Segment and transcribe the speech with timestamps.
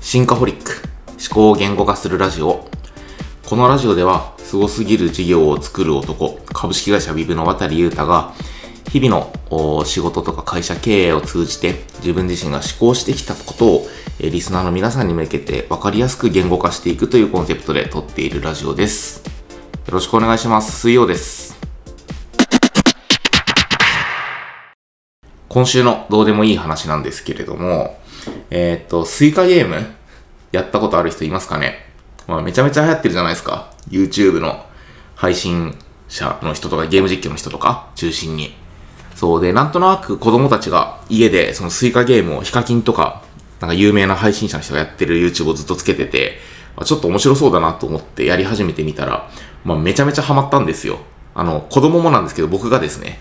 [0.00, 2.68] シンカホリック思考を言語化するラジオ。
[3.46, 8.34] このラジオではすごすぎる事業を作る男株式会社ビブの渡裕太が
[8.90, 13.86] 日々の仕事とか会社経営を通じて自分自身が思考してきたことを
[14.20, 19.24] リスナーの皆さんに向けて分かりやすく言語化していくというコンセプトで撮っているラジオです。
[19.86, 20.78] よろしくお願いします。
[20.78, 21.41] 水曜です。
[25.52, 27.98] 今週のどうでもいい話なんですけれども、
[28.48, 29.84] えー、っと、スイカゲーム
[30.50, 31.74] やったことある人いますかね？
[32.26, 33.70] まあ、めちゃめちゃ流行ってるじゃないですか。
[33.90, 34.64] YouTube の
[35.14, 35.76] 配信
[36.08, 38.54] 者の人とかゲーム実況の人とか中心に。
[39.14, 43.22] そうで、なんとなく子供たちが家でそのスイカゲームをヒカキンとか、
[43.60, 46.38] なんか有名な配信者の人がやってる YouTube をずっとつけてて、
[46.82, 49.28] ちょっと面白そうだなと思ってやり始めてみたら、
[49.64, 51.00] まあめちゃめちゃハマったんですよ。
[51.34, 53.18] あの、子供もなんですけど僕がですね。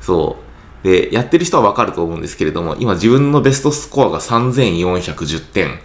[0.00, 0.47] そう。
[0.82, 5.78] で、やってる人はわかると思うんですけれども、今自分のベストスコアが3410点。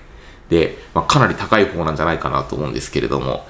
[0.49, 3.45] で、まあ、かなり高い方なんじゃないかなと思うんですけれども、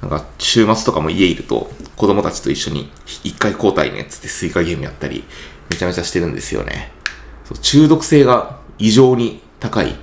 [0.00, 2.88] なんか週末とかも家いると子供たちと一緒に
[3.24, 5.24] 一回交代ねっつってスイカゲームやったり
[5.70, 6.92] めちゃめちゃしてるんですよね。
[7.44, 9.96] そう中毒性が異常に高い。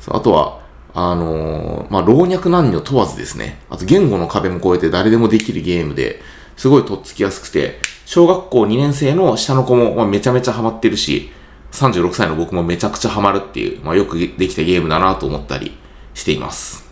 [0.00, 0.60] そうあとは、
[0.94, 3.60] あのー、まあ、老若男女問わずですね。
[3.68, 6.20] あと言語の壁も越えて誰でもできるゲームで、
[6.56, 7.78] すごいとっつきやすくて、
[8.08, 11.30] 小学校2年生の下の子も、めちゃめちゃハマってるし、
[11.72, 15.76] 36歳の僕もめちゃくちゃハマるっていう、まあ、よくできたゲームだなと思ったり
[16.14, 16.88] しています。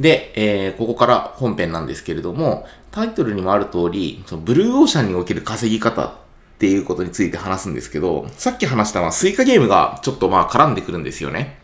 [0.00, 6.12] で、えー、ここから本編なんですけれども、タイトルにもある通り、そのブルーオーシャンにおける稼ぎ方っ
[6.58, 11.58] ていうことについて話すんですけど、さっき話したのはスイカゲームがちょっとまあ絡んでくるんですよね。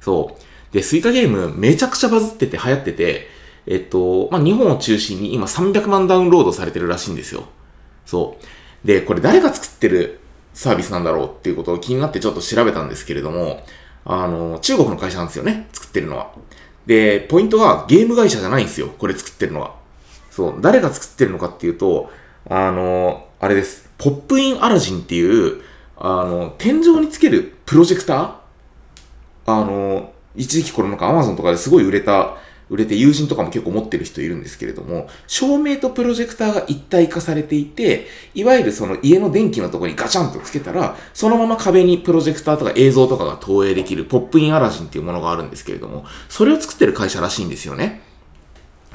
[0.00, 0.72] そう。
[0.72, 7.44] で、スイカゲームめちゃくちゃバズってて流行ってて、えっと、まあ日本を中心に今300万ダウンロードされてるらしいんですよ。
[8.06, 8.38] そ
[8.84, 8.86] う。
[8.86, 10.20] で、これ誰が作ってる
[10.54, 13.64] サービスなんだろうっていうことを気になってちょっと調べたんですけれども、
[14.04, 16.32] あの、中国の会社なんですよね、作ってるのは。
[16.86, 19.76] で、ポイントはゲーム会社じゃないんですよ、これ作ってるのは。
[20.30, 22.10] そう、誰が作ってるのかっていうと、
[22.48, 23.90] あの、あれです。
[23.98, 25.60] ポップインアラジンっていう、
[25.98, 28.32] あの、天井につけるプロジェクター？
[29.46, 32.36] あの、一時期これなんか Amazon とかですごい売れた
[32.70, 48.02] 売れて友人とかも結構持ってる人いるんですけれども、照明とプロジェクターが一体化されていて、いわゆるその家の電気のとこにガチャンとつけたら、そのまま壁にプロジェクターとか映像とかが投影できるポップインアラジンっていうものがあるんですけれども、それを作ってる会社らしいんですよね。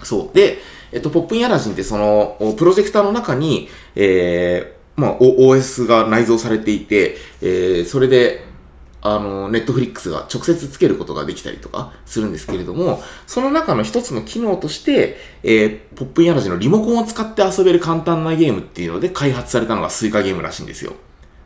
[0.03, 0.35] そう。
[0.35, 0.59] で、
[0.93, 8.54] えっと、ポップインアラジンってその、プロジェクターの中に、えー、まあ、OS が内蔵されていて、えー、それで、
[9.07, 20.93] あの、ネットフリックスが直接つけることができたりとかするんですけれども、その中の一つの機能として、えー、ポップインアラジのリモコンを使って遊べる簡単なゲームっていうので開発されたのがスイカゲームらしいんですよ。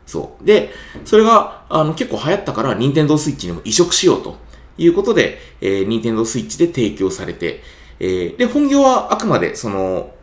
[0.06, 0.44] そう。
[0.46, 0.70] で、
[1.04, 4.38] それが、あの、結構流行ったから、ニンテンドースイッチにも移植しようと
[4.78, 7.62] いうことで、えー、ニンテンドースイッチで提供されて、
[8.00, 10.14] えー、で、本業はあくまで、その、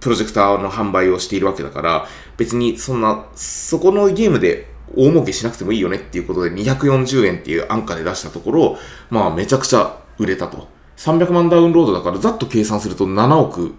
[0.00, 8.78] プロジェクターの販売をしているわけだから、別にそんな、そこのゲームで大儲けしなくてもいいよねっていうことで240円っていう安価で出したところ、
[9.10, 10.68] まあめちゃくちゃ売れたと。
[10.96, 13.74] 300万ダウンロードだからざっと計算すると7億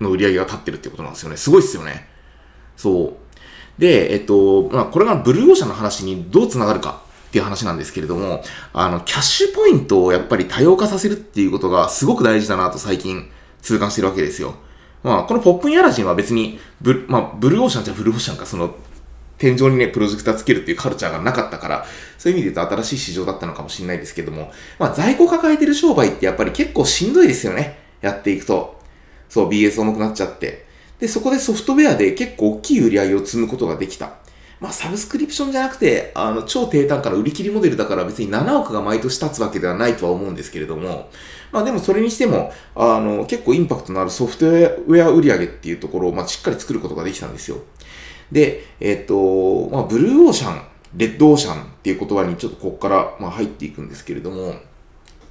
[0.00, 1.36] の売り上げが立ってるってことなんですよね。
[1.36, 2.08] すごいっすよね。
[2.76, 3.16] そ
[3.78, 3.80] う。
[3.80, 8.42] で、えっと、まあこれがブルーオーシャンの話にどう繋がるかっていう話なんですけれども、
[8.72, 13.30] あの、キャッシュポイントをやっぱり多様化させるっていうことがすごく大事だなと最近
[13.60, 14.54] 痛感してるわけですよ。
[15.02, 18.74] まあ、このポップインアラジンは別にブ、まあ、ブルーオーシャンじゃブルーオーシャンか、その、
[19.38, 21.86] 天井にね、プロジェクターつけるっていうカルチャーがなかったから、
[22.18, 27.78] そういう意味で言うと新しい市場だったのかもしれないですけども、まあ在庫抱えてる商売ってやっぱり結構しんどいですよね。
[28.00, 28.80] やっていくと。
[29.28, 30.66] そう、BS 重くなっちゃって。
[30.98, 34.12] で、そこでソフトウェアで結構大きい売り上げを積むことができた。
[34.58, 41.10] まあ、サブスクリプションじゃなくて、あの、超低単価の売り切りモデルだから別に7億が毎年立つわけではないとは思うんですけれども、
[41.56, 47.56] まあでもそれにしても、あの、結構インパクトのあるソフトウェア売り上げっていうところを、まあ、しっかり作ることができたんですよ。
[48.30, 50.62] で、えっ、と、まあ、ブルーオーシャン、
[50.98, 54.56] レッドオーシャンっていう言葉にちょっとここから、まあ、入っていくんですけれども、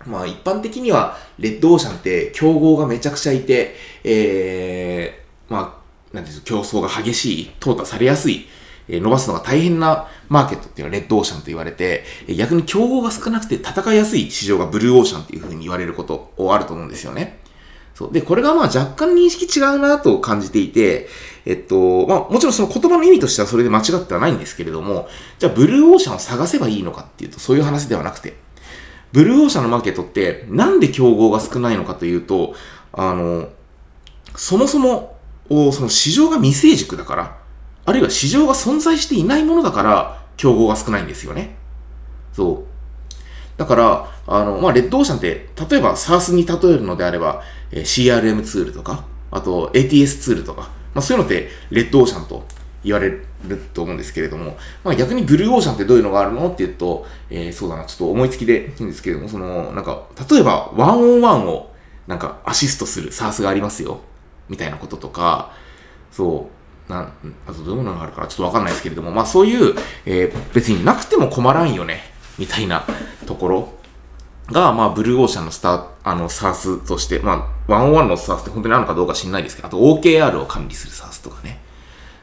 [0.07, 5.80] まあ一般的には、レッドオーシャンって競合がめちゃくちゃいて、えー、ま
[6.12, 8.48] あ、なんていう競争が激しい、淘汰されやすい、
[8.88, 12.04] 伸ばすのが大変なマーケットっていうのはレッドオーシャンと言われて、
[12.38, 17.40] 逆に競合が少なくて戦いやすい市場がブルーオーシャンっていうふうに言われることをあると思うんですよね。
[17.96, 18.14] そう。
[18.14, 21.08] で、これがまあ若干認識違うなと感じていて、
[21.46, 25.08] えっと、まあもちろんその言葉の意味としてはそれで間違ってはないんですけれども、
[25.40, 28.36] じゃあブルーオーシャンを探せばいいのかっていうとそういう話ではなくて、
[29.14, 32.54] ブルーオーシャンのマーケットってなんで競合が少ないのかというと、
[32.92, 33.48] あの、
[34.36, 35.18] そもそも、
[35.48, 37.44] その市場が未成熟だから、
[37.86, 41.56] あるいは市場が存在していないものだから、競合が少ないんですよね。
[42.34, 42.76] そう。
[43.58, 47.42] だから、あの、まあ、レッドオーシャンって、例えば SARS に例えるのであれば、
[47.72, 52.46] えー、CRM ツールとか、あと ATS ツールとか、まあ、そういうのってレッドオーシャンと
[52.84, 53.26] 言われる
[53.74, 61.74] と思うんですけれども、まあ、逆にブルーオーシャンってどういうのがあるのって言うと、えー、そうだな、ちょっと思いつきでいいんですけれども、その、なんか、例えば、ワンオンワンを、
[62.08, 64.02] なんか、アシストする SARS がありますよ、
[64.50, 65.54] みたいなこととか、
[66.12, 66.55] そう、
[66.88, 67.14] なん、
[67.48, 72.02] あとどういうものがあるかちょっとわかんないですけれども、まあそういう、えー、別になくても困らんよね、
[72.38, 72.86] みたいな
[73.26, 73.74] ところ
[74.52, 81.60] が、まあ、ブルーオーシャンのスター、あの、サースとして、まあ、ワンオワンのサースって本当にあるのかどうか知んないですけど、あと OKR を管理するサースとかね。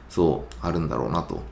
[0.08, 1.42] そう、あるんだろうなと。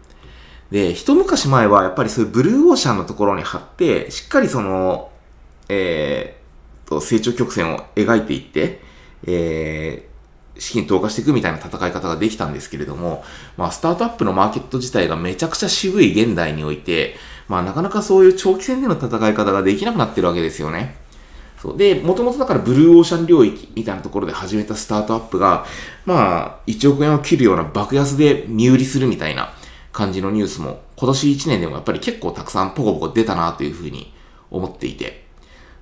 [0.71, 5.11] で、一昔前はやっぱりそういうブルーオーシャンのところに貼って、しっかりその、
[5.69, 8.81] えー、と、成長曲線を描いていって、
[9.27, 10.10] えー、
[10.58, 13.25] 資金投下していくみたいな戦い方ができたんですけれども、
[13.56, 17.17] まあ、スタートアップのマーケット自体がめちゃくちゃ渋い現代において、
[17.49, 20.97] まあ、なかなかそういう長期戦での戦い方ができなくなってるわけですよね。
[21.61, 21.76] そう。
[21.76, 25.67] で、もともとだからブルーオーシャン領域みたいなところで始めたスタートアップが、
[26.06, 29.53] まあ、1億円を切るような爆安で身売りするみたいな
[29.93, 34.12] 感じのニュースも、今年1年でもやっぱり結構たくさんポコポコ出たなというふうに
[34.50, 35.25] 思っていて、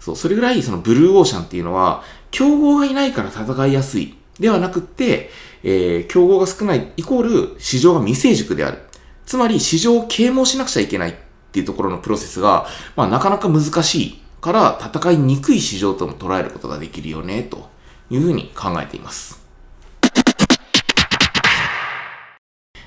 [0.00, 4.14] そう、それぐらいそのブルーオーシャンっていうのは、競合がいないから戦いやすい。
[4.38, 5.30] ではなくって、
[5.62, 8.78] えー、競合が少ないイコール市場が未成熟である。
[9.26, 11.14] つまり市場を啓蒙しなくちゃいけないっ
[11.52, 17.68] ていうところのプロセスが、まあなかなか難しいから戦いにくい市場とも捉えることができるよね、と
[18.10, 19.40] いうふうに考えています。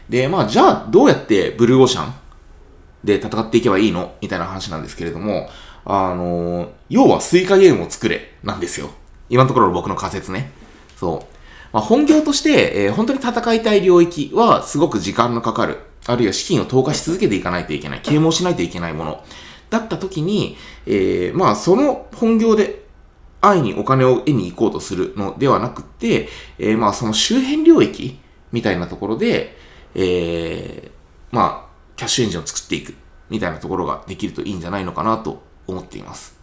[0.10, 2.14] で、まあ、じゃあ、どうやってブルーオーシャン
[3.04, 4.16] で戦っていけばいいの？
[4.22, 5.50] みたいな話なんですけれども、
[5.86, 8.90] あの、要はスイカゲームを作れ、なんですよ。
[9.30, 10.52] 今のところの僕の仮説ね。
[10.98, 11.31] そう。
[11.74, 19.24] まあ、本業として、えー、本当に戦いたい領域はすごく時間のかかる、あるいは資金を投下し続けていかないといけない、啓蒙しないといけないもの。
[19.70, 22.86] だった時に、えー、まあ、その本業で
[23.40, 26.28] 愛にお金を得に行こうとするのではなくて、
[26.60, 28.20] えー、まあ、その周辺領域
[28.52, 29.56] みたいなところで、
[29.96, 30.92] えー、
[31.32, 32.94] まあ、キャッシュエンジンを作っていく
[33.30, 36.38] みたいなところができるといいんじゃないのかなと思っています。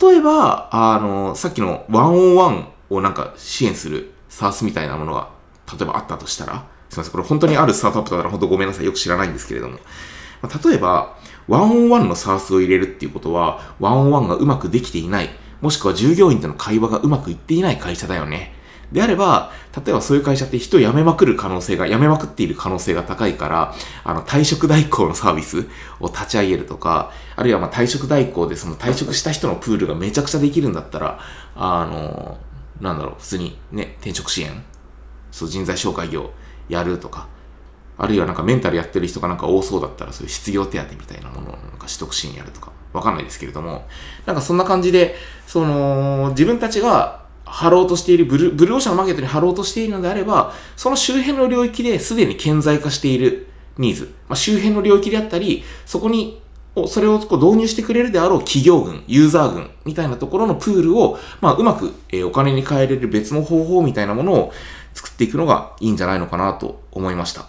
[0.00, 5.28] 例えば、あの、さっきのワンオンワンをなんか支援する SARS みたいなものが、
[5.72, 9.78] 例えばあったとしたら、すみません、これ本当にあるスタートアップだから本当ごめんなさい、よく知らないんですけれども、
[10.42, 11.16] まあ、例えば、
[11.48, 15.30] ワンオンワンのサースを入れるっていうことは、ワンオンワンがうまくできていない、
[15.60, 18.54] もしくは従業員との会話がうまくいっていない会社だよね。
[18.92, 25.66] であれば、例えばそういう会社って人を辞めまくる可能性が、辞めまくっている可能性が高いから、あの、退職代行のサービス
[26.00, 31.18] を立ち上げるとか、あるいはまあ退職代行でその退職した人のプールがめちゃくちゃできるんだったら、
[31.54, 32.38] あの、
[32.80, 34.64] なんだろう、普通にね、転職支援、
[35.30, 36.30] そう人材紹介業？
[36.68, 37.28] やるとか、
[37.96, 43.86] あるいはなんかメンタルやってる人がなんか多そうだったらそういう失業手当みたいなものをなんか取得支援やるとか、わかんないですけれども、
[44.26, 45.16] なんかそんな感じで、
[45.46, 53.48] その、自分たちが貼ろうとしているブル、ブルーオーシャンマーケットに貼ろうとしているのであれば、その周辺の領域ですでに顕在化している
[53.78, 56.42] ニーズ、まあ、周辺の領域であったり、そこに
[56.86, 64.52] それをこう導入してくれるであろう企業群、ユーザー群みたいなところのプールを、まあ、うまく、えお金に変えれる別の方法みたいなものを
[64.94, 67.46] 作っていくのがいいんじゃないのかなと思いました。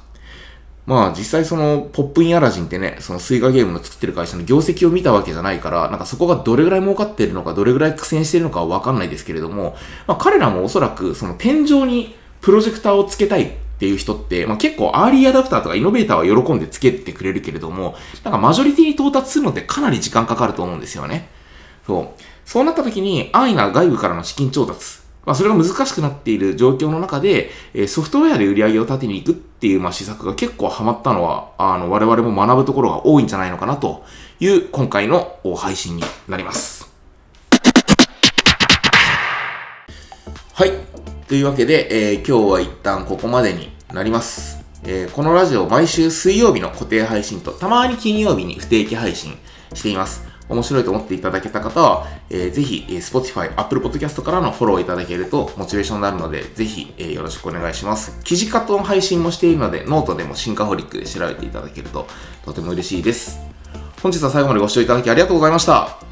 [0.86, 9.76] まあ実際そのポップインアラジンってね、そのスイカゲームの作ってる会社の業績を見たわけじゃないから、なんかそこがどれぐらい儲かってるのか、どれぐらい苦戦してるのかはわかんないですけれども、
[10.08, 17.96] まあ彼らもおそらくその天井にプロジェクターをつけたいっていう人って、まあ結構アーリーアダプターとかイノベーターは喜んでつけてくれるけれども、
[18.26, 21.30] なんかマジョリティに到達するのってかなり時間かかると思うんですよね。
[21.88, 22.22] そう。
[22.46, 34.04] そうなった時に安易な外部からの資金調達まあ、それが難しくなっている状況の中で、えソフトウェアで売り上げを立てに行くっていう、まあ、施策が結構ハマったのは、あの、我々も学ぶところが多いんじゃないのかなと
[34.40, 36.90] いう今回の配信になります。
[40.54, 40.72] はい。
[41.30, 44.66] というわけで、えー、今日は一旦ここまでになります。
[44.84, 49.38] えー、このラジオ毎週水曜日の固定配信と、たまに金曜日に不定期配信
[49.76, 50.28] しています。
[50.50, 58.20] 面白いと思っていただけた方は、えー、ぜひ、えー、Spotify、Apple Podcast からのフォローいただけるとモチベーションになるので、ぜひ、えー、よろしくお願いします。
[58.24, 62.08] 記事化と配信もしているので、ノートでもシンカホリックで調べていただけると
[62.44, 63.38] とても嬉しいです。
[64.02, 66.09] 本日は最後までご視聴いただきありがとうございました。